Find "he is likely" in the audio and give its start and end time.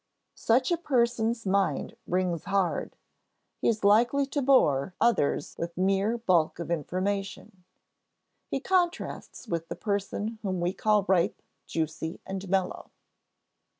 3.59-4.25